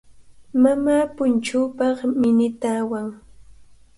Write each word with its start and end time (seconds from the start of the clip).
Mamaa 0.61 1.03
punchuupaq 1.15 1.97
minita 2.21 2.69
awan. 2.81 3.07